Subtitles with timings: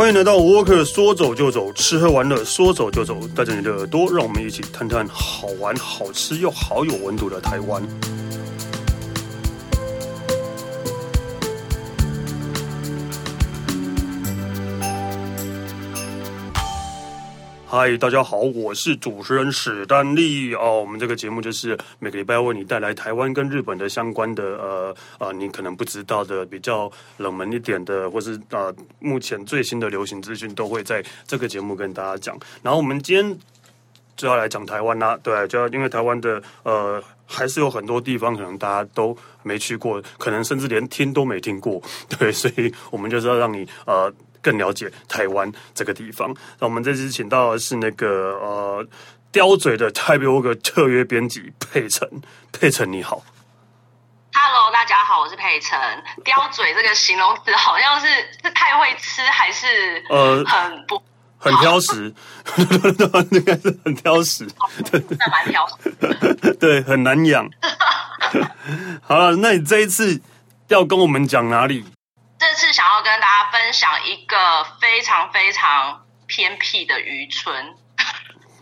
[0.00, 7.82] 欢迎来到 Walker，说走就走，吃喝玩乐说走就走，带着你的耳朵，让我们一起探探好玩、好吃又好有温度的台湾。
[17.72, 20.80] 嗨，大家好，我是主持人史丹利哦。
[20.80, 32.36] 我们这个节目就是每个礼拜为你带来台湾跟日本的相关的呃呃，你可能不知道的比较冷门一点的，或是呃目前最新的流行资讯，都会在这个节目跟大家讲。
[32.60, 33.38] 然后我们今天
[34.16, 41.80] 就要来讲台湾啦，对，就要因为台湾的呃还是有很多地方可能大家都没去过，可能甚至连听都没听过，
[42.18, 44.12] 对，所以我们就是要让你呃。
[44.42, 46.34] 更了解台湾这个地方。
[46.58, 48.86] 那我们这次请到的是那个呃，
[49.32, 52.08] 刁嘴的 Type 特约编辑佩岑。
[52.52, 53.22] 佩岑你好
[54.32, 55.78] ，Hello，大家好，我是佩岑。
[56.24, 58.06] 刁嘴这个形容词好像是
[58.42, 61.02] 是太会吃，还是呃很不
[61.38, 62.12] 很挑食？
[63.30, 64.46] 应该是很挑食，
[64.90, 65.00] 对，
[65.30, 67.48] 蛮挑食， 对，很难养。
[69.02, 70.20] 好了，那你这一次
[70.68, 71.84] 要跟我们讲哪里？
[72.40, 77.74] 这次想要跟大家分享一个非常非常偏僻的渔村。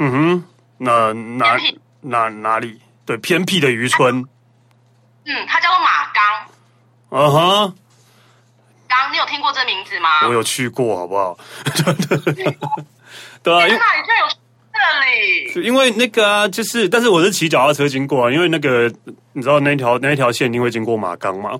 [0.00, 0.44] 嗯哼，
[0.78, 1.56] 那哪
[2.00, 2.80] 哪哪里？
[3.06, 4.24] 对，偏僻的渔村。
[5.26, 6.24] 嗯，它叫做马岗。
[7.10, 7.76] 嗯哼，
[8.88, 10.26] 刚，你有听过这名字吗？
[10.26, 11.38] 我有去过，好不好？
[13.44, 14.28] 对啊，因为哪里就有
[14.72, 15.66] 这里？
[15.66, 18.92] 因为那个啊，就是，但是我是骑脚踏车经过啊，因为那个
[19.34, 21.52] 你知道那条那条线一定会经过马岗吗？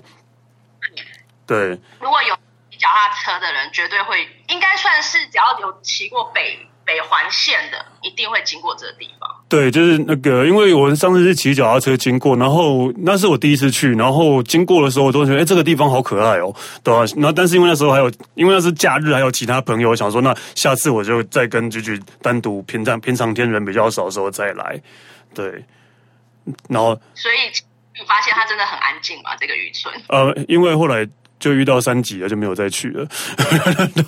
[1.49, 1.69] 对，
[1.99, 2.35] 如果有
[2.69, 9.27] 骑脚踏车的人，绝对会，应该算是只要有骑过北北环线的，一定会经过这个地方。
[9.49, 16.99] 对，就是那个，因为我上次是骑脚踏车经过，然后那是我第一次去，然后经过的时候，我都觉得，哎，这个地方好可爱哦，对吧？
[17.15, 24.79] 然后，但是因为那时候还有，因为那是假日，还有其他朋友，我想说，那下次我就再跟菊菊单独平常平常天人比较少的时候再来。
[25.33, 25.65] 对，
[26.69, 27.37] 然后，所以
[27.99, 29.35] 你发现它真的很安静嘛？
[29.37, 29.91] 这个渔村？
[30.09, 31.09] 呃，因为后来。
[31.39, 33.07] 就遇到三级了，就没有再去了。
[33.95, 34.03] 应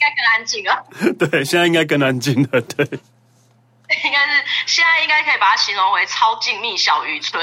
[0.00, 0.82] 该更安静啊！
[1.18, 2.60] 对，现在应该更安静了。
[2.62, 7.40] 对，应该是现在应该可以把它形容为超静谧小渔村。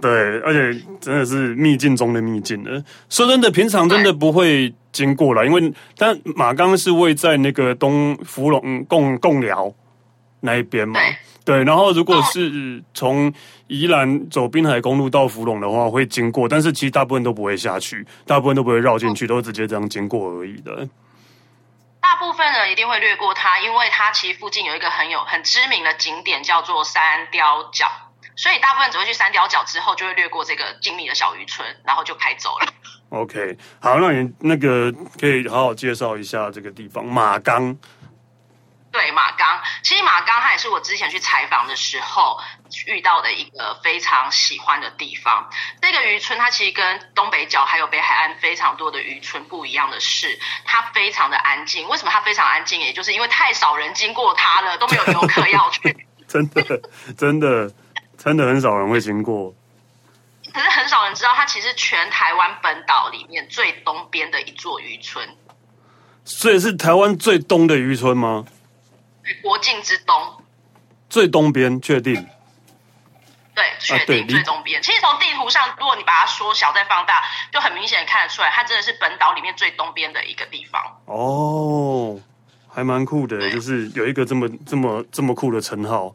[0.00, 0.10] 对，
[0.40, 2.82] 而且真的是秘境中的秘境了。
[3.10, 9.74] 说真的，平常真的不会经过了，因为但马岗是位在那个东福隆贡贡寮
[10.40, 11.00] 那一边嘛。
[11.44, 13.32] 对，然后如果是从
[13.68, 20.86] 宜兰走滨海公路到福隆的话，会经过，但是其实大部分都不会下去，大部分都不会绕进去，都直接这样经过而已的。
[22.00, 27.86] 大部分人一定会略过它，因为它其实附近有一个很有很知名的景点叫做三雕角，
[28.36, 32.66] 所以大部分只会去三雕角之后，就会略过这个静谧的小渔村，然后就开走了。
[33.08, 37.74] OK，好，那你那个可以好好介绍一下这个地方马岗。
[38.98, 42.40] 对马岗，其实马岗它也是我之前去采访的时候
[42.86, 45.48] 遇到的一个非常喜欢的地方。
[45.80, 51.86] 这个渔村它其实跟东北角还有北海岸非常多的渔村不一样的是，它非常的安静。
[51.86, 52.80] 为什么它非常安静？
[52.80, 56.08] 也就是因为太少人经过它了，都没有游客要去。
[56.26, 56.80] 真的，
[57.16, 57.72] 真的，
[58.18, 59.54] 真的很少人会经过。
[60.52, 65.36] 可是很少人知道，它其实全台湾本岛里面最东边的一座渔村。
[66.24, 68.44] 所以是台湾最东的渔村吗？
[69.34, 70.16] 国境之东，
[71.08, 72.26] 最东边确定？
[73.54, 74.80] 对，确定、啊、最东边。
[74.82, 80.80] 其实从地图上，如果你把它缩小再放大，就很明显看得出来，它真的是本岛里面最东边的一个地方。
[81.06, 82.20] 哦，
[82.68, 86.14] 还蛮酷的，就是有一个这么这么这么酷的称号。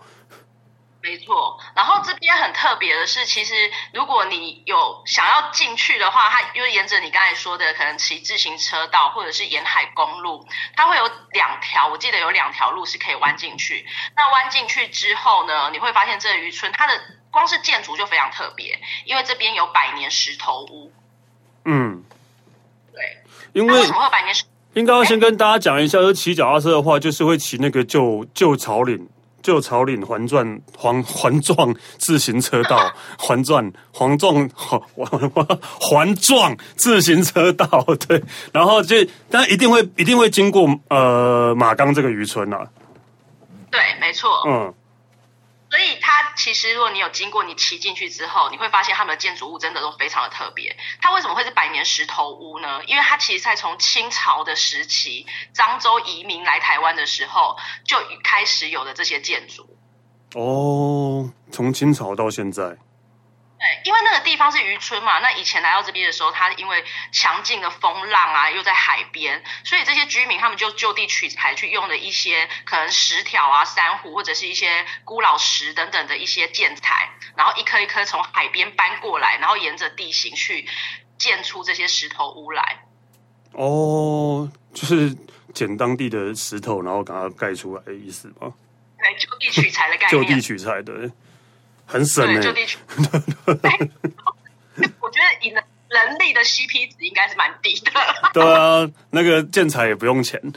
[1.04, 3.54] 没错，然后这边很特别的是，其实
[3.94, 10.48] 如果你有想要进去的话，它因为沿着你刚才说的，可能骑自行车道或者是沿海公路，
[10.78, 11.04] 它会有
[11.34, 13.86] 两条，我记得有两条路是可以弯进去。
[14.16, 16.94] 那弯进去之后呢，你会发现这个渔村它的
[17.30, 20.94] 光是建筑就非常特别，因为这边有百年石头屋。
[21.66, 22.02] 嗯，
[22.94, 23.02] 对，
[23.52, 24.46] 因为为什么会有百年石？
[24.74, 29.10] 应该要先跟大家讲一下，就骑脚踏车的话，就是会骑那个旧旧草岭。
[29.44, 34.82] 旧草岭环转环环状自行车道， 环转环状环
[35.80, 37.68] 环状自行车道，
[38.08, 38.96] 对，然后就
[39.30, 42.66] 但一定会一定会经过呃马岗这个渔村啊，
[43.70, 44.74] 对，没错，嗯。
[45.74, 50.78] 所以它其实，如果你有经过，你骑进去之后，你会发现他们的建筑物真的都非常的特别。
[51.02, 52.84] 它为什么会是百年石头屋呢？
[52.86, 55.26] 因为它其实在从清朝的时期，
[55.56, 59.68] 漳州移民来台湾的时候，就开始有的这些建筑。
[60.36, 62.78] 哦，从清朝到现在。
[63.64, 66.84] 对，因为那个地方是渔村嘛，那以前来到这边的时候，它因为
[67.14, 80.68] 强劲的风浪啊，又在海边，所以这些居民他们就就地取材，去用的一些可能石条啊、珊瑚或者是一些孤老石等等的一些建材，然后一颗一颗从海边搬过来，然后沿着地形去
[81.18, 82.84] 建出这些石头屋来。
[83.54, 85.16] 哦，就是
[85.54, 88.52] 捡当地的石头，然后把它盖出来的意思吗？
[88.98, 90.22] 对，就地取材的概念。
[90.22, 91.10] 就地取材的。
[91.86, 92.78] 很省哎、欸，就地取
[95.00, 97.92] 我觉得以人人力的 CP 值应该是蛮低的。
[98.34, 100.54] 对啊，那个建材也不用钱，不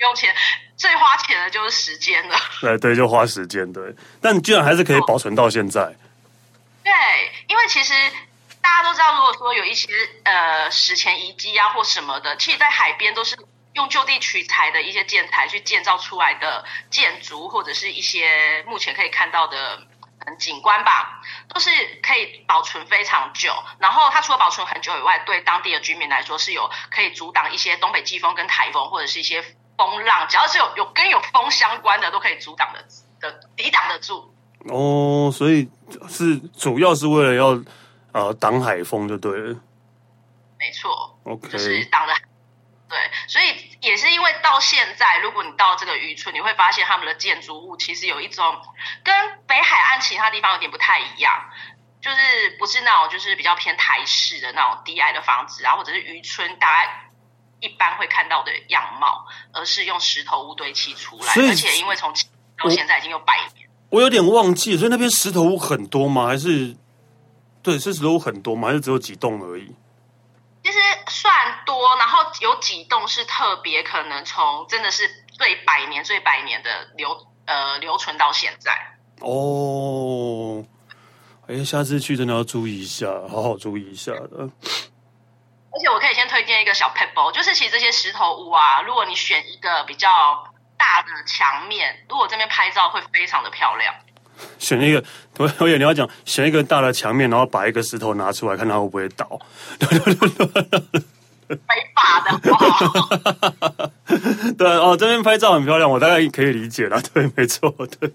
[0.00, 0.34] 用钱，
[0.76, 2.36] 最花钱的就是时间了。
[2.60, 5.94] 对 对，就花时间对，但居然还是可以保存到现在。
[6.84, 6.92] 对，
[7.48, 7.94] 因为其实
[8.60, 9.88] 大家都知道，如果说有一些
[10.24, 13.36] 呃史前遗迹啊或什么的，其实，在海边都是。
[13.74, 19.86] 用就地取材的一些建材去建造出来的建筑，或者是一些目前可以看到的
[20.38, 21.70] 景观吧，都是
[22.02, 23.52] 可以保存非常久。
[23.78, 29.42] 然后它除了保存很久以外，对当地的居民来说是有可以阻挡一些东北季风跟台风，或者是一些
[29.76, 32.84] 风浪，只要是有有跟有风相关的，都可以阻挡的
[33.20, 34.32] 的抵挡得住。
[34.68, 35.68] 哦，所以
[36.08, 37.60] 是主要是为了要
[38.12, 39.56] 呃挡海风就对了。
[40.58, 42.14] 没错，OK，就是挡的。
[42.92, 48.60] 对，所以也是因为到现在，如果你到这个渔村，你会发现他们的建筑物其实有一种
[49.02, 49.14] 跟
[49.46, 51.48] 北海岸其他地方有点不太一样，
[52.02, 56.90] 就是不是那种就是比较偏台式的那种低矮的房子啊，或者是渔村大家
[57.60, 59.24] 一般会看到的样貌，
[59.54, 62.12] 而是用石头屋堆砌出来，而且因为从
[62.62, 66.26] 到现在已经有百年，我，我有点忘记，所以那边石头屋很多吗？
[66.26, 66.76] 还是
[67.62, 68.68] 对，是石头屋很多吗？
[68.68, 69.74] 还是只有几栋而已？
[70.64, 70.78] 其实
[71.08, 71.32] 算
[71.66, 78.72] 多，然后有几栋是特别可能从真的是最百年、最百年的留呃留存到现在
[79.20, 80.64] 哦。
[81.48, 84.48] 哎，下次去真的要注意一下，好好注意一下的。
[85.74, 90.44] 而且我可以先推荐一个小 pebble，，就是其实这些石头屋啊，如果你选一个比较
[90.76, 93.94] 大的墙面，如果这边拍照会非常的漂亮。
[94.58, 95.02] 选一个，
[95.38, 99.38] 我我以为你要讲选一个大的墙面，然后把一个石头拿出来，看它会不会倒。
[101.52, 101.58] 没
[101.94, 103.90] 法的哇！
[104.56, 106.98] 对哦，这边拍照很漂亮，我大概可以理解了。
[107.12, 108.10] 对，没错，对。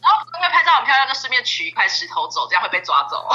[0.00, 3.28] 然后因为拍照很漂亮，就顺便取一块石头走，这样会被抓走。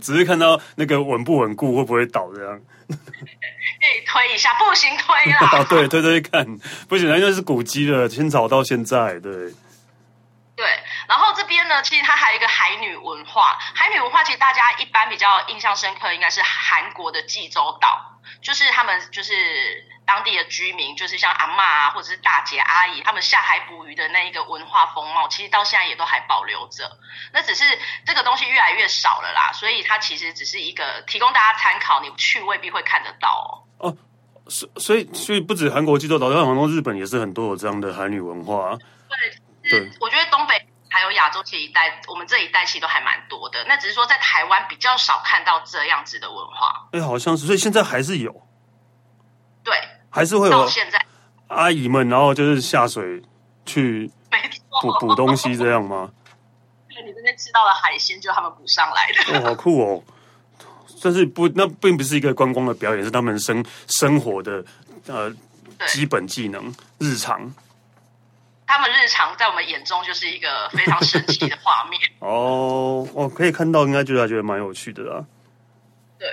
[0.00, 2.60] 只是看到那个稳不稳固，会不会倒这样。
[2.86, 5.64] 可以推一下，不行推啦。
[5.64, 6.46] 对，推推看，
[6.88, 9.52] 不行，那就是古迹了，清朝到现在，对。
[10.56, 10.66] 对，
[11.08, 13.58] 然后这边呢，其实它还有一个海女文化。
[13.74, 26.98] 海女文化其实大家一般比较印象深刻，应该是韩国的济州岛，就是他们就是当地的居民，就是像阿妈啊，或者是大姐阿姨，他们下海捕鱼的那一个文化风貌，其实到现在也都还保留着。
[27.32, 27.64] 那只是
[28.06, 33.88] 这个东西越来越少了啦，所以它其实只是一个提供大家参考，你去未必会看得到哦。
[33.88, 33.96] 哦，
[34.48, 38.76] 所所以所以不止韩国济州岛，像很多日本也是很多有这样的海女文化。
[39.08, 39.43] 对。
[39.78, 40.54] 对，我觉得东北
[40.88, 43.64] 还有亚洲这一带，我们这一带其实都还蛮多的。
[43.66, 46.88] 那只是说在台湾比较少看到这样子的文化。
[46.92, 48.32] 哎，好像是，所以现在还是有。
[49.62, 49.74] 对，
[50.10, 50.52] 还是会有。
[50.52, 51.04] 到现在，
[51.48, 53.22] 阿姨们，然后就是下水
[53.66, 54.10] 去
[54.82, 56.10] 捕捕东西这样吗？
[56.88, 59.38] 对，你这边吃到的海鲜就是他们捕上来的。
[59.40, 60.02] 哦，好酷哦！
[61.02, 64.64] 但是不，那并不是一个观光的表演，是他们生生活的
[65.06, 65.30] 呃
[65.88, 67.52] 基本技能，日常。
[68.66, 75.24] 他们日常在我们眼中就是一个非常神奇的画面 哦，我可以看到，应该觉得觉得蛮有趣的啦。
[76.18, 76.28] 对，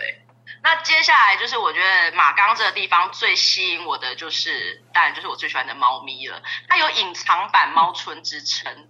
[0.63, 6.41] 那接下来就是我觉得马岗这个地方最吸引我的，就是当然就是我最喜欢的猫咪了。
[6.69, 8.87] 它有隐藏版猫村之称。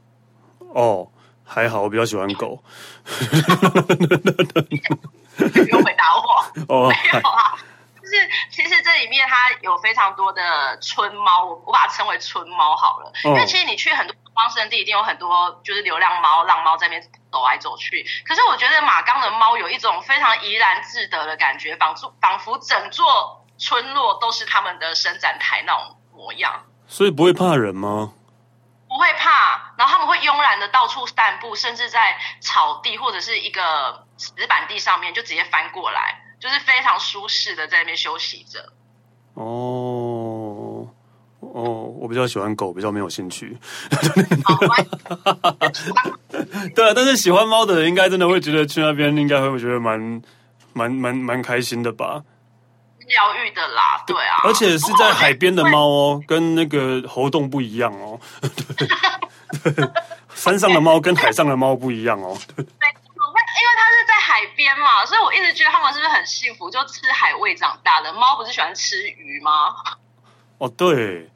[0.74, 1.12] 哦，
[1.44, 2.64] 还好，我比较喜欢狗。
[5.36, 6.22] 不用回答我。
[6.70, 7.58] 哦，没有啊。
[8.12, 13.12] 就是其实这里面它有非常多的村猫，我我把它称为村猫好了。
[13.24, 17.02] 因为其实你去很多荒生地，一定有很多就是流浪猫、浪猫在那边
[17.32, 18.06] 走来走去。
[18.26, 26.66] 可是我觉得马刚的猫有一种非常怡然自得的感觉，仿佛仿佛整座村落都是他们的伸展台那种模样。
[26.88, 28.12] 所以不会怕人吗？
[28.90, 36.21] 不会怕，然后他们会慵懒的到处散步，甚至在草地或者是一个石板地上面就直接翻过来。
[36.42, 38.60] 就是非常舒适的在那边休息着。
[39.36, 40.88] 哦
[41.40, 41.64] 哦，
[42.00, 43.58] 我比较喜欢狗，比较没有兴趣。
[46.76, 50.22] 对啊，但是喜欢猫的人应该真的会觉得去那边应该会觉得蛮
[50.74, 52.24] 蛮蛮蛮开心的吧？
[53.08, 58.20] 疗愈的啦，对啊，而且是在海边的猫哦，跟那个猴硐不一样哦。
[60.34, 62.38] 山上的猫跟海上的猫不一样哦。
[62.56, 62.66] 对，
[63.40, 68.12] 因为它是在海边嘛，所以我一直觉得他们是不是很幸福，就吃海味长大的？
[68.14, 69.76] 猫不是喜欢吃鱼吗？
[70.58, 71.30] 哦，对。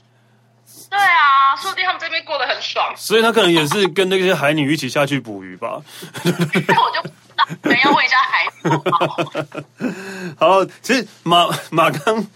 [0.90, 2.94] 对啊，说不定他们这边过得很爽。
[2.96, 5.82] 所以他可能也是跟那些海女一起下去捕鱼吧。
[6.24, 10.36] 那我就不知道，可能要问一下海女。
[10.38, 12.28] 好，其实马马岗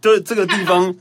[0.00, 0.94] 的这个地方，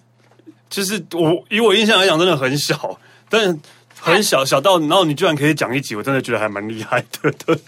[0.70, 3.60] 就是我以我印象来讲，真的很小，但
[4.00, 7.32] 很小小到，然后你居然可以讲一集，我真的觉得还蛮厉害的。
[7.32, 7.60] 对。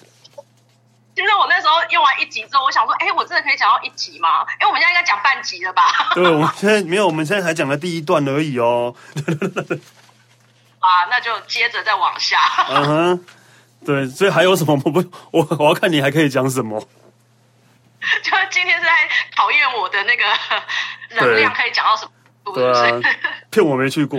[1.20, 4.46] 其实我那时候用完一集之后，我想说，哎，我真的可以讲到一集吗？
[4.58, 5.84] 哎，我们现在应该讲半集了吧？
[6.16, 8.96] 对，我们现在没有，我们现在才讲了第一段而已哦。
[10.80, 12.40] 啊，那就接着再往下。
[12.70, 13.26] 嗯哼，
[13.86, 14.82] 对，所以还有什么？
[14.86, 16.80] 我不，我我要看你还可以讲什么。
[18.24, 18.92] 就今天是在
[19.36, 20.24] 考验我的那个
[21.18, 22.54] 能量，可以讲到什么？
[22.56, 23.02] 对啊，
[23.52, 24.18] 骗我没去过。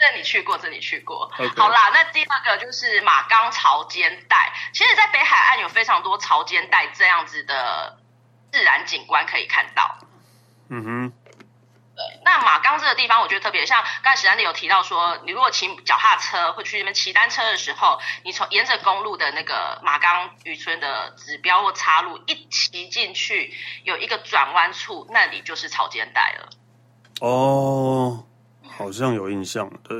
[0.00, 1.30] 这你去过，这你去过。
[1.58, 4.50] 好啦，那第二个就是马岗潮间带。
[4.72, 7.98] 其实，在北海岸有非常多潮间带这样子的
[8.50, 9.98] 自然景观可以看到。
[10.70, 11.12] 嗯哼。
[11.94, 23.54] 对，那马岗这个地方，我觉得特别像刚才史丹利有提到说，你如果骑脚踏车或去那边骑单车的时候，你从沿着公路的那个马岗渔村的指标或岔路一骑进去，
[23.84, 26.48] 有一个转弯处，那里就是潮间带了。
[27.20, 28.24] 哦。
[28.80, 29.94] 好像有印象，对，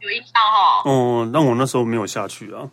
[0.00, 0.82] 有印象哦。
[0.86, 2.70] 哦，那我那时候没有下去啊。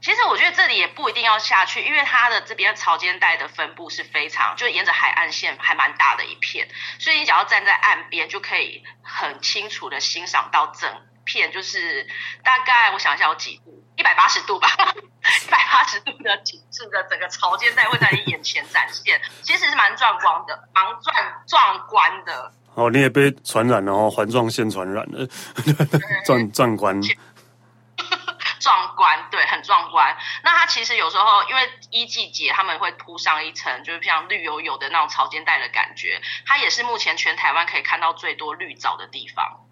[0.00, 6.66] 其实我觉得这里也不一定要下去，因为它的这边潮间带的分布是非常，就沿着海岸线还蛮大的一片，
[6.98, 10.90] 所以你只要站在岸边，就可以很清楚的欣赏到整
[11.24, 12.08] 片，就是
[12.42, 14.68] 大概我想一下有几度，一百八十度吧，
[15.46, 22.52] 一百八十度的景致的整个潮间带会在你眼前展现，其实是蛮壮观的，蛮壮壮观的。
[22.74, 25.28] 哦，你也被传染了哦，环状线传染了，
[26.24, 26.98] 壮壮观，
[28.58, 30.16] 壮观，对，很壮观。
[30.42, 36.20] 那它其实有时候因为一季节，他们会铺上一层，就是像绿油油的那种草间带的感觉。
[36.46, 39.66] 它也是目前全台湾可以看到最多绿藻的地方。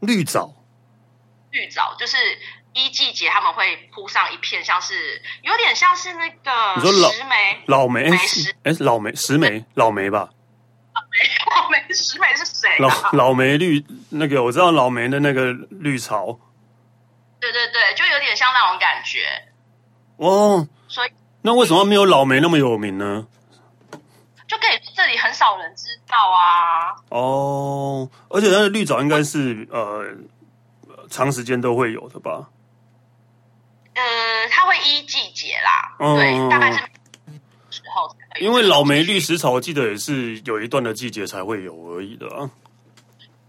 [0.00, 0.52] 绿藻，
[1.52, 2.16] 绿藻就是
[2.72, 8.10] 一季节他们会铺上一片，像是有点像是那个石梅，老梅，
[8.64, 10.30] 哎，老梅石梅，老梅吧。
[11.54, 12.78] 老梅石梅是谁？
[12.78, 16.38] 老老梅绿那个我知道老梅的那个绿潮，
[17.38, 19.20] 对对对，就有点像那种感觉
[20.16, 20.66] 哦。
[20.88, 21.10] 所以
[21.42, 23.26] 那为什么没有老梅那么有名呢？
[24.48, 26.96] 就可以这里很少人知道啊。
[27.10, 30.04] 哦，而且它的绿藻应该是呃
[31.10, 32.48] 长时间都会有的吧？
[33.94, 36.78] 呃，它会依季节啦，哦、对，大概是
[37.70, 38.14] 时候。
[38.40, 42.50] 因为老梅绿石草，我记得也是有一段的季节才会有而已的啊，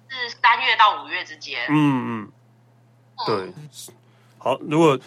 [0.10, 1.66] 是三月到五月之间。
[1.70, 2.32] 嗯嗯，
[3.26, 3.54] 对。
[4.38, 5.00] 好，如果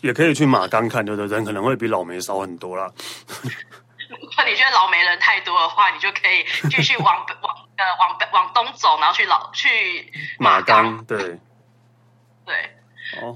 [0.00, 2.90] 也可以去马钢看，对对，人可能会比老梅少很多啦。
[4.08, 11.04] 如果你觉得老梅人太多的话，你就可以继续往往呃往往东走，然后去老去马钢。
[11.04, 11.38] 对
[12.44, 12.75] 对。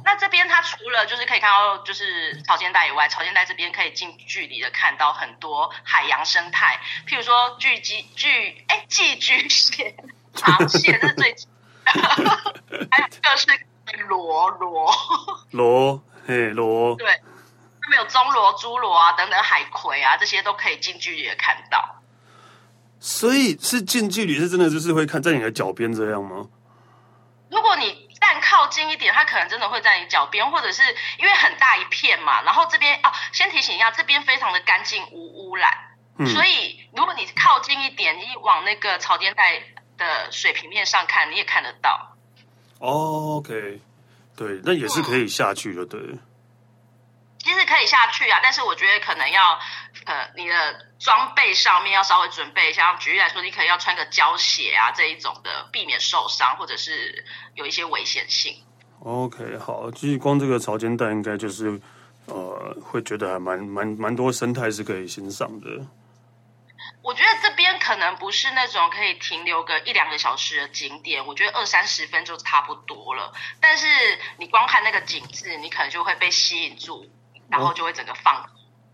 [0.04, 9.94] 那这边它除了就是可以看到就是潮间带以外，潮间带这边可以近距离的看到很多海洋生态，譬如说巨鸡巨哎寄居蟹、
[10.34, 11.36] 螃蟹，这是最，
[12.90, 13.46] 还有一个是
[14.08, 14.92] 螺螺
[15.52, 17.20] 螺嘿螺，对，
[17.80, 21.96] 他们有棕螺、珠螺啊等等海葵啊，这些都可以近距离的看到。
[22.98, 26.46] 所以是近距离是真的就是会看在你的脚边这样吗？
[27.50, 30.82] 如果你但靠近一点，它可能真的会在你脚边，或者是
[31.18, 32.42] 因为很大一片嘛。
[32.42, 35.70] 然后这边哦，先提醒一下，这边非常的干净无污染，
[36.18, 39.60] 嗯、所以如果你靠近一点，你往那个潮间带
[39.96, 42.16] 的水平面上看，你也看得到。
[42.78, 43.80] 哦，OK，
[44.36, 46.00] 对，那也是可以下去的，对。
[47.42, 49.58] 其实可以下去啊，但是我觉得可能要
[50.04, 52.94] 呃，你的装备上面要稍微准备一下。
[52.96, 58.62] 举例来说，你可能要穿个胶鞋啊，这一种的，避免受伤或者是有一些危险性。
[59.02, 61.80] OK，好，其实光这个潮间带应该就是
[62.26, 65.66] 呃，会觉得还蛮蛮蛮多生态是可以欣赏的。
[67.02, 73.32] 我觉得这边可能不是那种可以停留个一两个小时的景点，我觉得二三十分就差不多了。
[73.58, 73.86] 但是
[74.36, 77.10] 你光看那个景致，你可能就会被吸引住。
[77.50, 78.44] 然后就会整个放，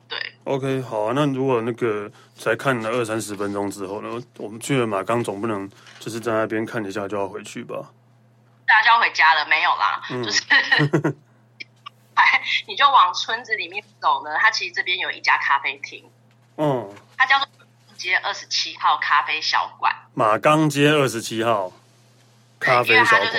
[0.09, 0.19] 对。
[0.45, 1.13] OK，好啊。
[1.15, 5.71] 那如果那个才看了二三十分钟之后呢，我们去了马钢，总不能
[6.01, 7.77] 就是在那边看一下就要回去吧？
[8.67, 10.43] 大家就要回家了，没有啦，嗯、就是，
[12.15, 14.37] 哎， 你就往村子里面走呢。
[14.39, 16.05] 它其实这边有一家咖啡厅，
[16.57, 17.47] 嗯，它叫做
[17.97, 19.95] 街二十七号咖啡小馆。
[20.15, 21.73] 马岗街二十七号
[22.59, 23.31] 咖啡小馆。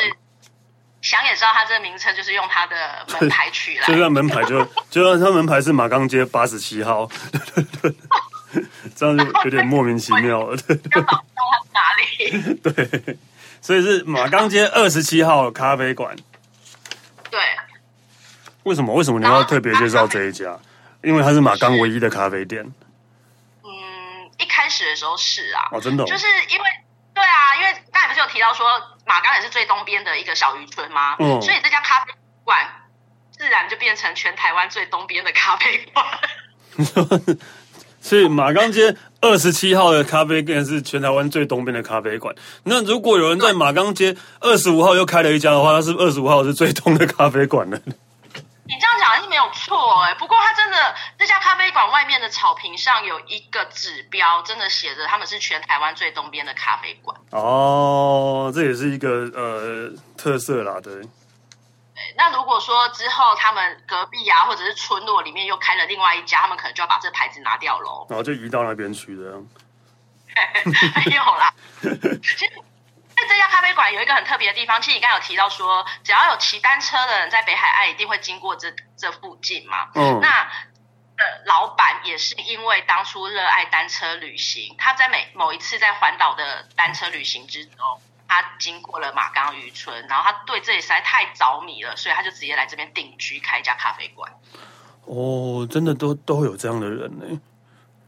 [1.02, 2.76] 想也知道，它这个名称就是用它的
[3.20, 7.08] 门牌取来， 就像门牌就就像它门牌是马岗街八十七号，
[8.96, 10.58] 这样就有点莫名其妙了。
[10.58, 11.24] 对，要找
[11.72, 11.82] 它哪
[12.20, 12.54] 里？
[12.64, 13.18] 对，
[13.62, 16.16] 所以是马岗街二十七号咖啡馆。
[17.30, 17.40] 对，
[18.64, 18.94] 为什么？
[18.94, 20.58] 为什么你要特别介绍这一家？
[21.04, 22.64] 因为它是马岗唯一的咖啡店。
[23.64, 23.70] 嗯，
[24.40, 26.66] 一开始的时候是啊，哦，真的、哦，就是因为。
[27.18, 28.68] 对啊，因为刚才不是有提到说
[29.08, 31.16] 马岗也是最东边的一个小渔村吗？
[31.18, 32.12] 嗯，所以这家咖啡
[32.44, 32.60] 馆
[33.36, 36.06] 自然就变成全台湾最东边的咖啡馆。
[38.00, 42.36] 所以马岗街二十七号的咖啡店是全台湾最东边的咖啡馆。
[42.66, 47.80] 那如果有人在马岗街二十五号又开了一家的话，那是二十五号是最东的咖啡馆呢？
[48.68, 57.18] 你这样讲是没有错哎，不过他真的这家咖啡馆外面的草坪上有一个指标，真的写着他们是全台湾最东边的咖啡馆。
[57.32, 60.94] 哦，这也是一个呃特色啦，对。
[60.96, 68.06] 对，那如果说之后他们隔壁啊，或者是村落里面又开了另外一家，他们可能就要把这牌子拿掉喽。
[68.10, 69.48] 然后就移到那边去这样。
[71.06, 71.54] 没有啦。
[73.18, 79.90] 在这家咖啡馆有一个很特别的地方，其实你刚刚有提到说，只要有骑单车的人在北海岸一定会经过这这附近嘛。
[79.96, 80.20] 嗯。
[80.22, 80.48] 那
[81.18, 87.76] 呃，老板也是因为当初热爱单车旅行，他在每某一次在环岛的单车旅行之中，
[88.28, 94.32] 他经过了马岗渔村，然后他对这里实在太着迷了，所以他就直接来这边定居，开一家咖啡馆。
[95.06, 97.42] 哦，真的都都会有这样的人呢。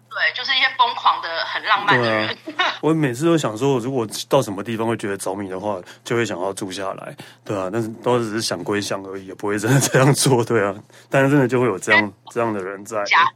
[0.10, 2.30] 对，就是一些疯狂的、很浪漫的人。
[2.58, 10.76] 啊、 我每次都想说，如果到什么地方会觉得着迷的话，就会想要住下来，对啊，但是都只是想归想而已，也不会真的这样做，对啊。
[11.10, 13.32] 但是真的就会有这样这样的人在家，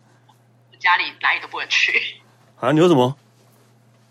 [0.80, 1.94] 家里哪里都不能去。
[2.60, 3.16] 啊，你说什么？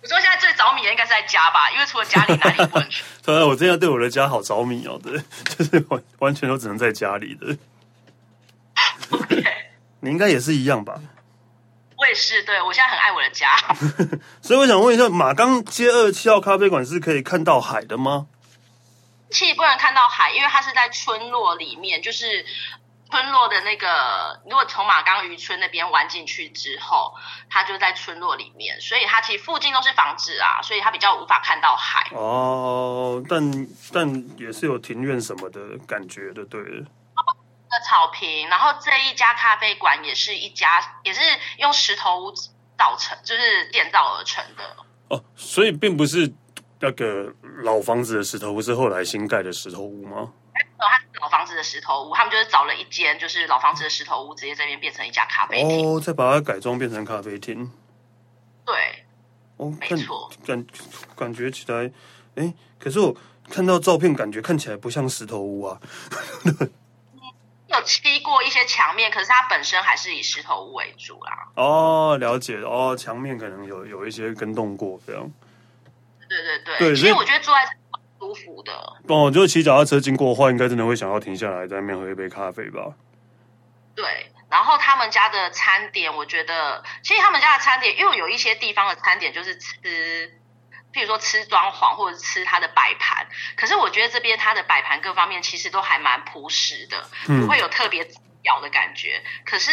[0.03, 3.05] 我说现在最着迷的应该是在家吧，因为除了家里哪里都不能去。
[3.25, 5.21] 对啊，我真的对我的家好着迷哦，对，
[5.57, 7.57] 就是完完全都只能在家里的。
[9.11, 9.45] OK，
[10.01, 11.01] 你应该也是一样吧？
[12.03, 13.57] 我也是，对，我现在很爱我的家。
[14.43, 18.27] 所以我想问一下，马岗街二十七号咖啡馆是可以看到海的吗？
[19.31, 22.45] 其实不能看到海，因为它是在村落里面，就是
[23.09, 27.15] 村落的那个，如果从马岗渔村那边玩进去之后，
[27.49, 32.11] 它就在村落里面，所以它其实附近都是房子啊，所以它比较无法看到海。
[32.17, 36.61] 哦，但但也是有庭院什么的感觉的，对。
[37.73, 41.21] 的草坪，然后这一家咖啡馆也是一家，也是
[41.59, 42.33] 用石头屋
[42.79, 44.77] 造成，就是建造而成的。
[45.09, 46.31] 哦，所以并不是
[46.81, 47.33] 那个
[47.65, 50.33] 老房子的石头屋，是后来新盖的石头屋吗？
[50.55, 55.87] 它是老房子的石头屋，他们就是找了一间，就是老房子的石头屋，直接这边变成一家咖啡厅。
[55.87, 57.71] 哦，再把它改装变成咖啡厅。
[58.67, 59.05] 对，
[59.57, 60.67] 哦，没错，感
[61.17, 61.91] 感觉起来，
[62.35, 63.17] 哎，可是我
[63.49, 65.81] 看到照片，感觉看起来不像石头屋啊。
[67.73, 71.49] 有漆过一些墙面，可是它本身还是以石头屋为主啦。
[71.57, 75.31] 哦，了解哦，墙面可能有有一些跟动过这样。
[76.29, 77.73] 对对对，对，其实我觉得坐在这
[78.19, 78.73] 舒服的。
[79.09, 82.93] 哦，就骑脚踏车经过的话，应该真的会想要停下来在那边喝一杯咖啡吧。
[83.95, 90.39] 对，然后他们家的餐点，我觉得其实他们家的餐点，因为有一些地方的餐点就是吃。
[90.93, 93.27] 譬如说吃装潢或者吃它的摆盘，
[93.57, 98.07] 可是我觉得这边它的摆盘各方面其实都还蛮朴实的，不会有特别
[98.43, 99.23] 咬的感觉。
[99.25, 99.71] 嗯、可是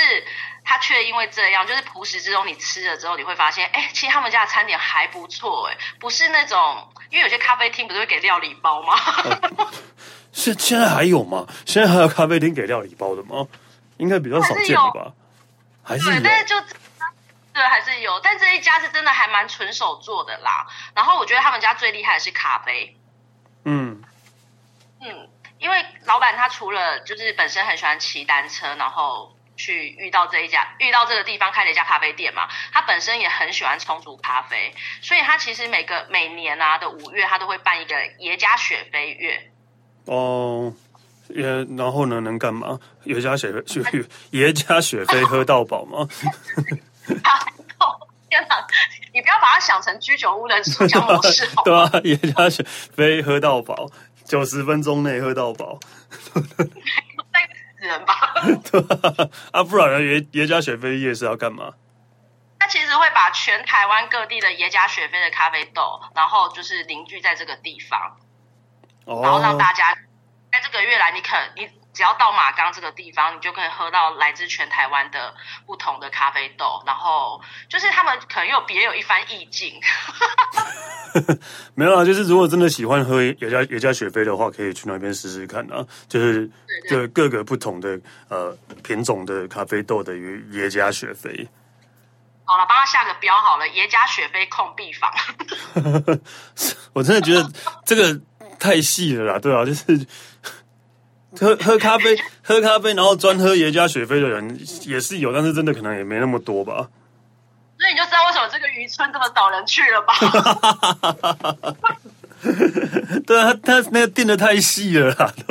[0.64, 8.96] 它却因为这样，就是朴实之中你吃了之后，你会发现，哎、欸，其实他们家的餐点还不错，哎，不是那种，因为有些咖啡厅不是会给料理包吗？
[10.32, 11.46] 现、呃、现在还有吗？
[11.66, 13.46] 现在还有咖啡厅给料理包的吗？
[13.98, 15.12] 应该比较少见了吧？
[15.84, 16.22] 还是有？
[16.24, 16.56] 但是就。
[17.60, 20.66] 对，还是有，但这一家是真的还蛮纯手做的啦。
[20.96, 22.96] 然后我觉得他们家最厉害的是咖啡。
[23.66, 24.02] 嗯
[25.02, 39.52] 嗯，因为老板他除了就是本身很喜欢骑单车，然后去遇到这一家，遇到这个地方开了一家咖啡店嘛，他本身也很喜欢冲煮咖啡，所以他其实每个每年啊的五月，他都会办一个耶加雪菲月。
[40.06, 40.74] 哦，
[41.28, 41.46] 也
[41.78, 42.80] 然后呢，能干嘛？
[43.04, 43.82] 耶加雪雪
[44.32, 46.08] 耶加雪菲喝到饱吗？
[47.24, 47.40] 啊！
[48.30, 48.64] 天哪，
[49.12, 53.90] 你不要把它想成居酒屋的社交模式，对啊，耶加雪菲喝到饱，
[54.24, 55.80] 九十分钟内喝到饱，
[56.36, 56.44] 累
[57.80, 58.14] 死人吧？
[58.70, 60.02] 对啊，啊不然呢？
[60.04, 61.74] 耶耶加雪菲夜市要干嘛？
[62.60, 68.16] 他其实会把全台湾各地的耶加雪菲的咖啡豆，然后就是凝聚在这个地方，
[69.06, 69.96] 哦、然后让大家
[70.52, 71.68] 在这个月来，你可你。
[72.00, 75.36] 只要到马岗这个地方，你就可以喝到来自全台湾的
[75.66, 79.74] 不同的咖啡豆，然后就是他们可能又别有一番意境。
[81.76, 85.86] 没有啊，就是如果真的喜欢喝耶加耶加雪菲的话，可以去那边试试看啊。
[86.08, 86.50] 就是
[86.90, 91.50] 就各个不同的呃品种的咖啡豆的耶耶加雪菲。
[92.46, 95.12] 好了，帮他下个标好了，耶加雪菲控必访。
[96.96, 97.46] 我真的觉得
[97.86, 98.18] 这个
[98.58, 100.08] 太细了啦，对啊，就是
[101.38, 106.90] 喝喝咖啡，喝咖啡，然后专喝耶加雪菲的人也是有，但是真的可能也没那么多吧。
[107.78, 110.14] 所以你就知道为什么这个渔村这么少人去了吧？
[113.26, 115.34] 对啊，他他那个定的太细了啦。
[115.38, 115.44] 你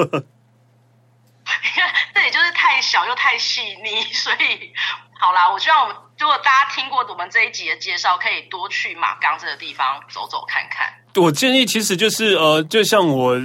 [1.75, 4.71] 看，这里就是太小又太细腻，所以
[5.19, 10.93] 好啦，我希望我们如果大家听过我们这一集的介绍，可以多去马岗这个地方走走看看。
[11.17, 13.41] 我建议其实就是呃，就像我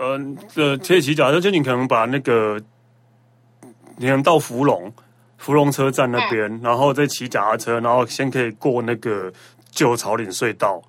[0.00, 2.58] 呃这可以骑脚踏车，就你可能把那个
[3.98, 4.90] 你能到芙蓉
[5.36, 9.30] 芙蓉车站那边，嗯、然后再骑脚踏车，然后先可以过那个
[9.70, 10.80] 旧草岭隧道，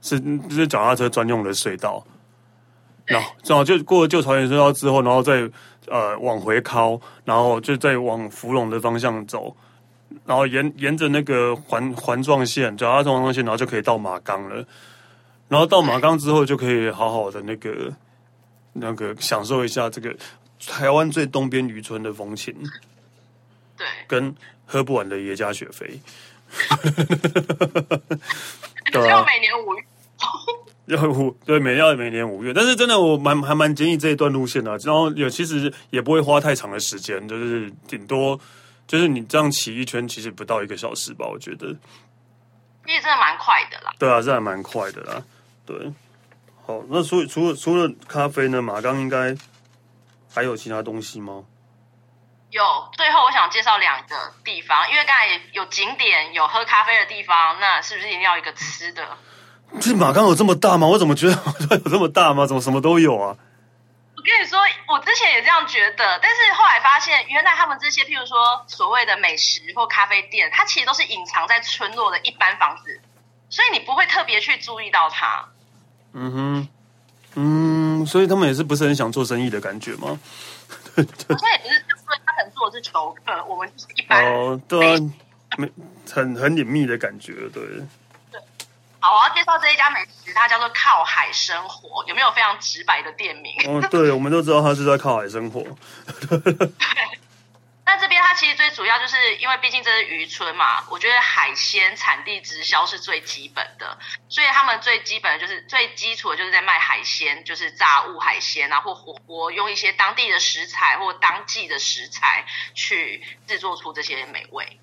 [0.00, 2.02] 是就是脚踏车专用的隧道。
[3.04, 5.46] 然后正好就过了旧草岭隧道之后，然后再
[5.88, 9.54] 呃往回靠，然后就再往芙蓉的方向走，
[10.24, 14.64] 然后沿沿着那个环环状线，脚踏车环状线，然后就可以到马岗了。
[15.48, 17.92] 然后到马岗之后，就可以好好的那个
[18.72, 20.14] 那个享受一下这个
[20.66, 22.54] 台湾最东边渔村的风情。
[23.76, 24.34] 对，跟
[24.66, 26.00] 喝不完的耶加雪菲，
[28.92, 29.84] 对要每年五月，
[30.86, 38.38] 要五对每要每年五月，但是真的我蛮还蛮建议这一段路线的，然后也其实也不会花太长的时间，就是顶多
[38.86, 41.74] 就是你这样骑一圈，其实不到一个小时吧，我觉得，
[42.86, 43.92] 其实真的蛮快的啦。
[43.98, 45.22] 对啊，这还蛮快的啦。
[45.64, 45.92] 对，
[46.72, 49.36] 好，那除除了除了咖啡呢，马刚应该
[50.34, 51.44] 还有其他东西吗？
[52.48, 59.06] 有，最后我想介绍两个地方，因为刚才有景点，有喝咖啡的地方，那是不是一定要一个吃的？
[59.82, 60.86] 这马刚有这么大吗？
[60.86, 61.32] 我怎么觉得
[61.70, 62.46] 有这么大吗？
[62.46, 63.36] 怎么什么都有啊？
[64.16, 64.58] 我跟你说，
[64.88, 73.02] 我之前也这样觉得，但是后来发现，原来他们这些，譬如说所谓的美食或咖啡店，它其实都是隐藏在村落的一般房子，
[73.50, 75.48] 所以你不会特别去注意到它。
[76.14, 76.68] 嗯哼，
[77.34, 80.18] 嗯，所以他们也是不是很想做生意的感觉吗？
[80.94, 81.80] 好像也不是。
[81.88, 85.00] 就是他可能做的是球客，我们就是一般哦，对啊，
[85.56, 85.70] 没
[86.10, 87.62] 很很隐秘的感觉，对。
[88.30, 88.40] 对，
[89.00, 93.52] 好，我要介绍这一家美食，它叫做靠海生活，有没有非常直白的店名？
[93.66, 95.62] 哦，对，我们都知道它是在靠海生活。
[96.28, 96.70] 对。
[97.92, 103.98] 那这边它其实最主要就是因为毕竟这是渔村嘛，我觉得海鲜产地直销是最基本的，
[104.30, 114.80] 所以他们最基本的就是最基础的就是在卖海鲜，就是炸物海鲜啊或火锅，用一些当地的食材或当季的食材去制作出这些美味。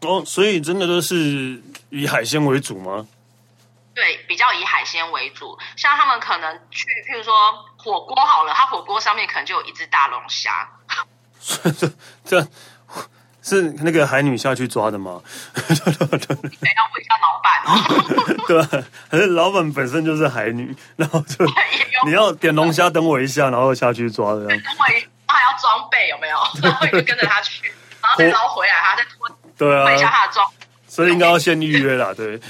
[0.00, 3.06] 哦，所以真的都是以海鲜为主吗？
[3.94, 5.56] 对，比较以海鲜为主。
[5.76, 10.68] 像他们可能去，譬如说火锅好了，它火锅上面可能就有一只大龙虾。
[11.40, 11.70] 这
[12.24, 12.46] 这
[13.42, 15.20] 是那个海女下去抓的吗？
[15.54, 17.70] 你得要问一下老板哦。
[18.46, 18.86] 对吧？
[19.10, 21.44] 还是老板本身就是海女，然后就
[22.04, 24.46] 你要点龙虾，等我一下，然后下去抓的。
[24.46, 26.38] 等我一，他还要装备有没有？
[26.62, 27.72] 然后就跟着他去，
[28.02, 29.28] 然后再捞回来，他再拖。
[29.56, 30.46] 对啊，一下他的装。
[30.86, 32.40] 所以应该要先预约啦，对。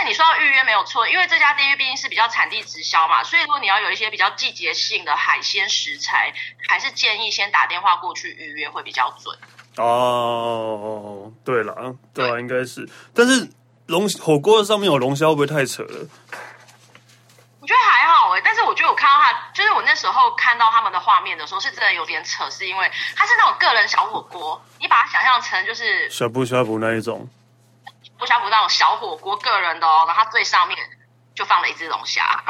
[0.00, 6.32] 但你说要预约没有错，因为这家店毕竟是比较产地直销嘛，所以如果你要有一些比较季节性的海鲜食材，
[6.68, 9.36] 还是建议先打电话过去预约会比较准。
[9.76, 12.88] 哦，对了，对啊，应该是。
[13.14, 13.50] 但是
[13.88, 16.08] 龙火锅上面有龙虾会不会太扯了？
[17.60, 27.28] 我觉得还好哎，但是我觉得我看到他，就是我那时候看到他们的画面的时候，是真的有点扯，是因为它是那种个人小火锅，你把它想象成就是小布小布那一种。
[28.20, 30.76] 龙虾不那种小火锅，个人的哦，然后它最上面
[31.34, 32.44] 就放了一只龙虾，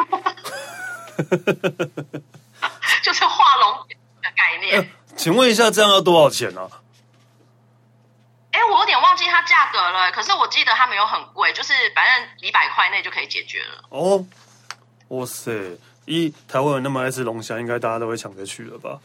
[3.05, 3.87] 就是画龙
[4.21, 4.81] 的概念。
[4.81, 6.63] 欸，请问一下，这样要多少钱呢？
[6.63, 6.83] 啊？
[8.51, 13.85] 哎，欸，我有点忘记它价格了，可是我记得它没有很贵，就是反正几百块内就可以解决了。
[13.91, 14.27] 哦，
[15.11, 15.79] 哇塞！
[16.07, 18.99] 一台湾人那么爱吃龙虾，应该大家都会抢着去了吧？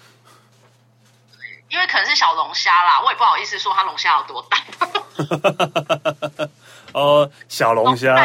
[1.69, 4.57] 因为可能是小龙虾啦，我也不好意思说它龙虾有多大。
[6.93, 8.15] 哦，小龙虾。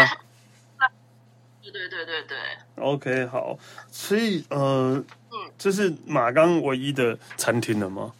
[1.63, 2.39] 对对对对对。
[2.77, 3.57] OK，好，
[3.91, 4.95] 所以呃，
[5.31, 8.13] 嗯，这是马岗唯一的餐厅了吗？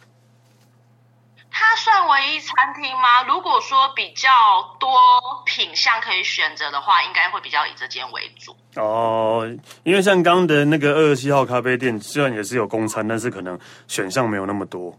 [1.53, 3.23] 它算唯一餐厅吗？
[3.27, 4.29] 如果说比较
[4.79, 4.89] 多
[5.45, 8.55] 品相可以选择的话，应该会比较以这间为主。
[8.75, 9.45] 哦，
[9.83, 14.97] 因为像刚刚的那个二十七号咖啡店，虽然也是有公餐，但是可能选项没有那么多。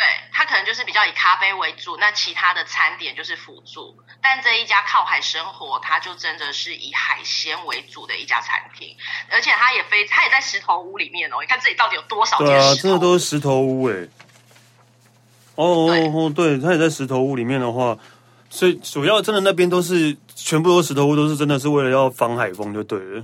[0.00, 3.94] 对，它可能就是比较以咖啡为主，那其他的餐点就是辅助。
[4.22, 8.96] 但这一家靠海生活，它就真的是以海鲜为主的一家餐厅，
[9.30, 11.36] 而且它也非它也在石头屋里面哦。
[11.42, 12.46] 你看这里到底有多少间？
[12.46, 14.08] 对啊，真的都是石头屋哎。
[15.56, 17.98] 哦哦哦，对，它也在石头屋里面的话，
[18.48, 23.20] 所以主要真的那边都是全部都是石头屋，都是真的是为了要防海风就对了。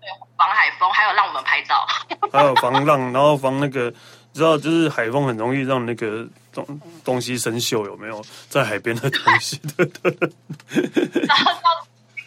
[0.00, 1.86] 对，防海风，还有让我们拍照，
[2.32, 3.92] 还有防浪，然后防那个，
[4.38, 8.24] 知道就是海风很容易让那个东东西生锈，有没有？
[8.48, 10.30] 在海边的东西，对对 对，
[11.26, 11.52] 然后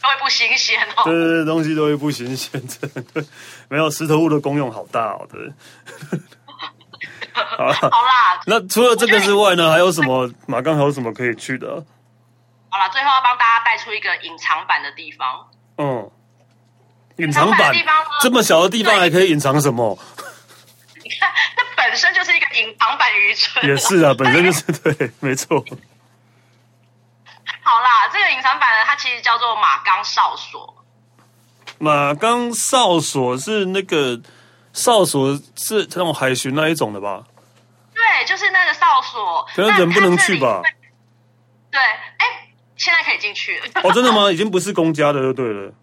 [0.01, 1.03] 都会不新鲜哦。
[1.05, 3.25] 对对对，东西都会不新鲜，真的
[3.69, 5.51] 没有石头屋的功用好大哦，对。
[7.33, 10.29] 好啦，那除了这个之外呢，还有什么？
[10.47, 11.67] 马刚还有什么可以去的？
[12.69, 15.47] 好了，最后要帮大家带出一个隐藏版的地方。
[15.77, 16.11] 嗯，
[17.17, 19.97] 隐藏版地方这么小的地方还可以隐藏什么？
[21.03, 23.65] 你看，这本身就是一个隐藏版愚蠢。
[23.67, 25.63] 也是啊， 本身就是对，没错。
[27.63, 30.83] 好啦，这个隐藏版呢，它其实叫做马岗哨所。
[31.79, 34.21] 马岗哨所是那个。
[34.73, 37.25] 哨所是那种海巡那一种的吧？
[37.93, 39.45] 对，就是那个哨所。
[39.53, 40.61] 可是人不能去吧？
[41.69, 43.81] 对，哎，现在可以进去了。
[43.83, 44.31] 哦，真的吗？
[44.31, 45.73] 已经不是公家的就对了。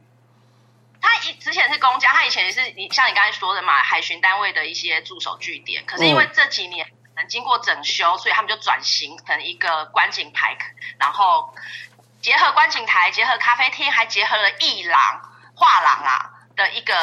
[1.78, 5.84] 公家，他以前也是你像你刚才说的嘛，海巡单位的一些驻守据点。
[5.86, 10.56] 可是因为这几年可能经过整修，所以他们就转型成一个观景台，
[10.98, 11.54] 然后
[12.20, 15.20] 结合观景台，结合咖啡厅，还结合了艺廊、
[15.54, 16.94] 画廊啊的一个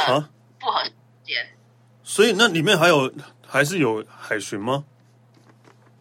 [0.59, 0.83] 复合
[1.23, 1.55] 间。
[2.03, 3.11] 所以那里面还有
[3.47, 4.83] 还是有海巡吗？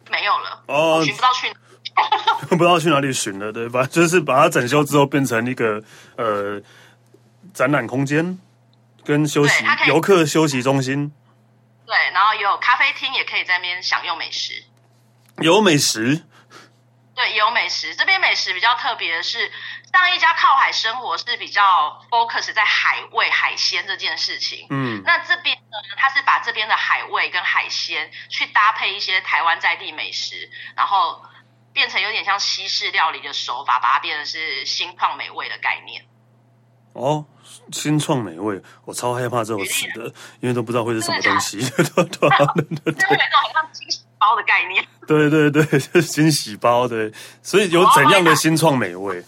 [0.09, 1.51] 没有了哦，巡不到去，
[2.49, 3.83] 不知道去哪里寻了，对吧？
[3.87, 5.83] 就是把它整修之后变成一个
[6.15, 6.61] 呃
[7.55, 8.37] 展览空间
[9.05, 11.13] 跟休息游客休息中心。
[11.85, 14.63] 对，然后有咖啡厅，也可以在那边享用美食。
[15.37, 16.25] 有美食。
[17.13, 17.95] 对，有美食。
[17.95, 19.49] 这边美食比较特别的是，
[19.93, 24.67] 上一家靠海生活是比较 focus 在海味、海鲜这件事情。
[24.69, 31.23] 嗯，那这边呢，它是把这边的海味跟海鲜去搭配一些台湾在地美食，然后
[31.71, 36.03] 变成有点像西式料理的手法，把它变成是新创美味的概念。
[36.95, 37.25] 哦，
[37.71, 40.05] 新创美味，我超害怕这种词的，
[40.39, 41.57] 因为都不知道会是什么东西。
[41.59, 44.85] 对对对，对对对，好像惊喜包的概念。
[45.05, 47.11] 对对对，就是惊喜包对，
[47.43, 49.21] 所以有怎样的新创美味？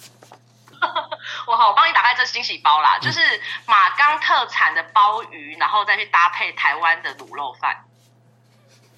[1.46, 3.20] 我好，我帮你打开这惊喜包啦，就是
[3.66, 7.76] 马钢特产的鲍鱼，然后再去搭配台湾的卤肉饭。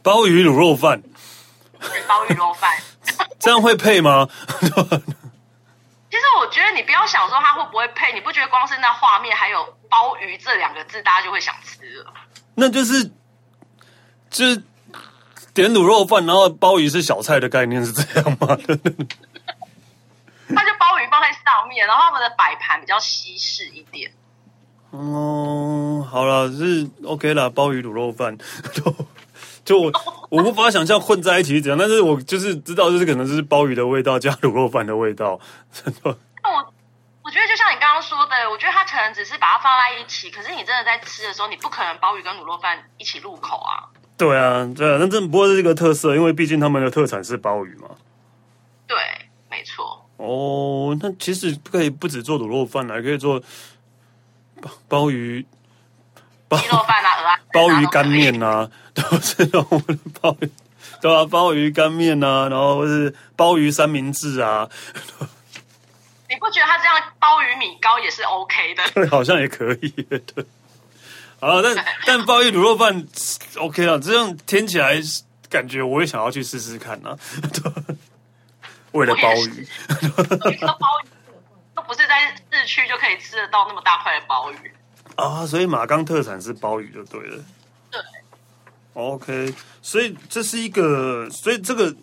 [0.04, 1.02] 鲍鱼卤肉饭，
[2.08, 2.72] 鲍鱼肉饭，
[3.40, 4.28] 这样会配吗？
[6.20, 12.14] 其实我觉得你不要想说它会不会配，你不觉得光是那画面还有鲍鱼这两个字，大家就会想吃了？
[12.56, 13.10] 那就是，
[14.30, 14.62] 就是
[15.54, 18.48] 点卤肉饭，然后鲍鱼是小菜的概念是这样吗？
[20.54, 24.12] 他就鲍鱼放在上面，然后他们的摆盘比较西式一点。
[24.90, 28.38] 哦，好了，是 OK 啦，鲍鱼卤肉饭。
[29.70, 29.92] 就我
[30.32, 35.40] 我无法想象混在一起是怎样，但是我就是知道，就是可能就是鲍鱼的味道加卤肉饭的味道。
[35.72, 36.18] 真的。
[36.42, 36.74] 那我
[37.22, 43.86] 我觉得就像你刚刚说的，我觉得它可能只是把它放在一起，可是你真的在吃的时候，你不可能鲍鱼跟卤肉饭一起入口啊。
[44.18, 47.90] 对啊，对啊，那这不过是一个特色，因为毕竟他们的特产是鲍鱼嘛。
[48.88, 48.98] 对，
[49.52, 50.04] 没错。
[50.18, 53.40] 哦，那其实可以不止做卤肉饭，还可以做
[54.88, 55.46] 鲍鱼。
[56.52, 59.84] 鸡肉饭啊，鲍鱼干面啊， 都是那种
[60.22, 60.52] 鲍鱼，
[61.02, 61.26] 对吧？
[61.26, 64.68] 鲍鱼干面啊，然后或是鲍鱼三明治啊。
[66.30, 68.84] 你不觉得他这样鲍鱼米糕也是 OK 的？
[68.94, 69.90] 对，好像也可以。
[69.90, 70.46] 对，
[71.40, 73.06] 啊，但 但鲍鱼卤肉饭
[73.58, 75.00] OK 了，这样听起来
[75.50, 77.18] 感觉我也想要去试试看呢、啊。
[78.92, 81.10] 为了鲍鱼，鲍鱼
[81.76, 84.72] 都不是在市区就可以吃得到那么大块的鲍鱼。
[85.20, 87.44] 啊，所以马岗特产是鲍鱼就对了。
[87.92, 88.02] 对
[88.94, 91.94] ，OK，所以这是一个，所以这个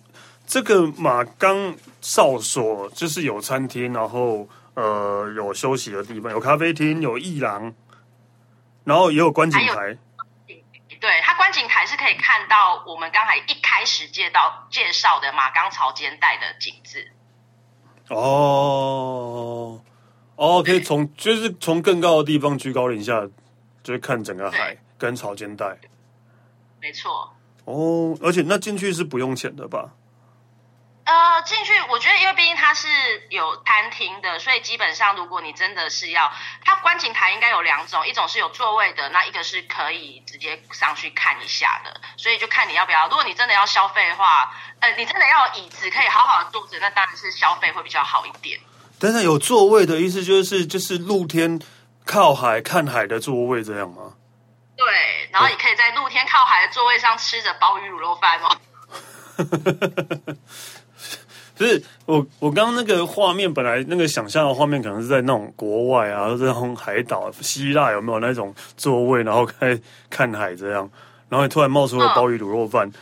[0.47, 7.73] 这个马岗哨所就是有餐厅，然后呃有休息的地方，有咖啡厅，有艺廊，
[8.85, 9.97] 然后也有观景台。
[11.01, 17.13] 对，它观景台是可以看到我们刚才一开始介绍介绍的马岗潮间带的景致。
[18.09, 19.81] 哦。
[20.37, 23.27] 哦，可以从就是从更高的地方居高临下，
[23.83, 25.79] 就是看整个海跟潮间带。
[26.81, 27.35] 没错。
[27.65, 29.91] 哦，而且那进去是不用钱的吧？
[31.05, 32.89] 呃进去，我觉得因为毕竟它是
[33.31, 36.33] 有餐厅的，所以基本上如果你真的是要，
[36.65, 43.07] 它观景台应该有两种，一种是有座位的，那一个是可以直接上去看一下的，所以就看你要不要。
[43.09, 48.61] 如果你真的要消费的话，呃，你真的要有椅子可以好好的坐着，那当然是消费会比较好一点。
[48.99, 51.61] 但是有座位的意思就是就是露天
[52.05, 54.15] 靠海看海的座位这样吗？
[54.77, 54.87] 对，
[55.31, 58.57] 然后你可以在露天靠海的座位上吃着鲍鱼卤肉饭哦。
[61.57, 69.81] 不是我，我刚刚那个画面本来那个想象的画面可能是在那种国外啊，或者那种海岛、希腊有没有那种座位，然后看
[70.11, 70.91] 看海这样，
[71.31, 72.93] 然后突然冒出了鲍鱼卤肉饭，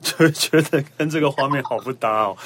[0.00, 2.36] 就觉得跟这个画面好不搭哦。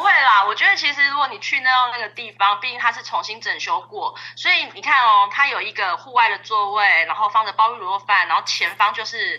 [0.00, 9.38] 不会啦，我觉得其实如果你去那那个地方，毕竟它是重新整修过，所以你看哦，它有一个户外的座位，然后放着鲍鱼卤肉饭，然后前方就是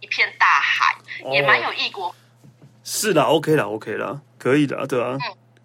[0.00, 0.94] 一片大海，
[1.32, 2.14] 也蛮有异国。
[2.84, 5.16] 是的，OK 啦，OK 啦，可以的，对啊。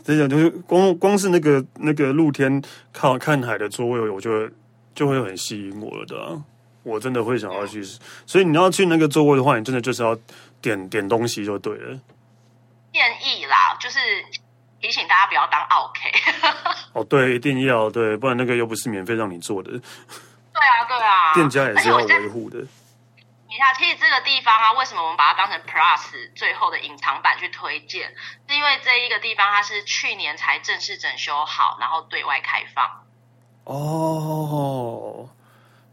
[0.05, 4.49] 这样、嗯、就是光光是那个那个露天靠看海的座位，我就
[4.95, 6.41] 就会很吸引我了的、啊。
[6.83, 10.17] 我真的会想要去，嗯、所以你要去那个座位的话，你真的就是要
[10.61, 11.99] 点点东西就对了。
[12.97, 13.99] 建议啦，就是
[14.81, 16.11] 提醒大家不要当 OK。
[16.93, 19.69] 哦，对，一定要对，不然那个又不是免费让你做的。
[19.69, 22.57] 对啊，对啊，店家也是要维护的。
[22.57, 28.15] 你看，其实这个地方啊，为什么我们把它当成 Plus 最后的隐藏版去推荐？
[28.47, 33.03] 是因为这一个地方它是去年才正式整修好，然后对外开放。
[33.65, 35.29] 哦，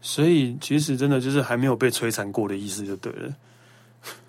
[0.01, 3.31] 所以其实真的就是还没有被摧残过的意思，就对了。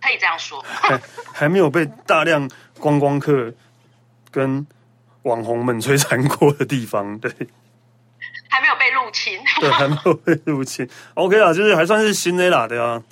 [0.01, 0.99] 可以这样说，还
[1.35, 3.53] 还没有被大量观光客
[4.31, 4.67] 跟
[5.23, 7.33] 网红们摧残过的地方，对。
[8.49, 10.89] 还没有被入侵，对，还没有被入侵。
[11.15, 13.03] OK 啊，就是还算是新的啦，对啊。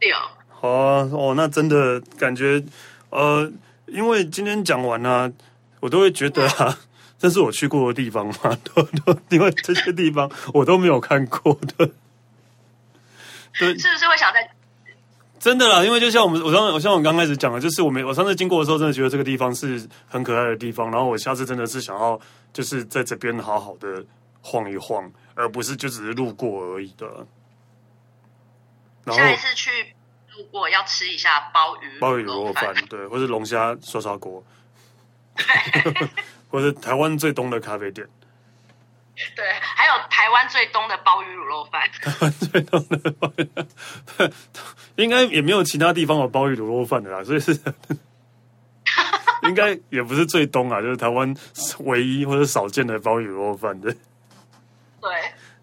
[0.00, 0.16] 有
[0.48, 2.62] 好啊，哦，那真的感觉，
[3.08, 3.50] 呃，
[3.86, 5.32] 因为今天讲完呢、啊，
[5.80, 6.78] 我都会觉得啊，
[7.18, 11.88] 这是我去过的地方嘛， 都都因为这些地方我都没有看过的，
[13.58, 14.50] 对，是不是会想在？
[15.42, 22.16] 真的啦，因为就像我们，我刚，我像我刚开始讲的，就是我没，我上次经过的时候，真的觉得这个地方是很可爱的地方，然后我下次真的是想要，
[22.52, 24.04] 就是在这边好好的
[24.40, 27.26] 晃一晃，而不是就只是路过而已的。
[29.02, 29.68] 然后下一次去
[30.36, 34.44] 路过要吃一下鲍鱼鲍鱼卤肉饭，对，或是龙虾涮涮锅，
[36.48, 38.06] 或是台湾最东的咖啡店，
[39.36, 43.48] 对，还有台湾最东的鲍鱼卤肉饭，台 湾最东的鲍鱼，
[44.96, 47.52] 应该也没有其他地方有鲍鱼卤肉饭的啦，所以是
[49.44, 51.34] 应该也不是最东啊，就是台湾
[51.80, 53.92] 唯一或者少见的鲍鱼卤肉饭的，
[55.00, 55.10] 对。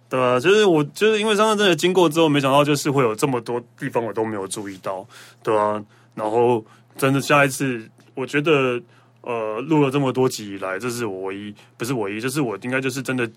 [0.10, 5.06] 对啊，就是我就是因为上次真的经过之后，没想到就是会有这么多地方我都没有注意到，
[5.44, 5.80] 对啊，
[6.16, 6.66] 然后
[6.98, 8.82] 真的下一次，我觉得
[9.22, 13.30] 呃录了这么多集以来，这是我唯一不是唯一，就是我应该就是真的。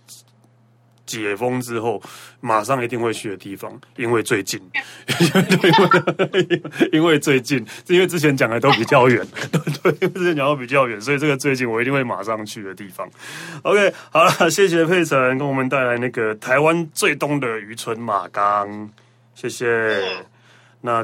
[1.05, 2.01] 解封之后，
[2.41, 4.59] 马上一定会去的地方，因为最近，
[5.21, 13.07] 因为因为最近，因为之前讲的都比较远，对 对，因为之前讲的比较远，所以这个最近我一定会马上去的地方。
[13.63, 18.89] OK，好了，谢谢佩岑给我们带来那个台湾最东的渔村马缸，
[19.35, 20.25] 谢谢。
[20.83, 21.03] 那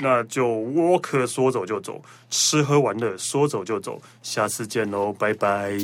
[0.00, 5.78] 那就 Walker 说走就走，吃喝玩乐说走就走，下次见喽，拜拜。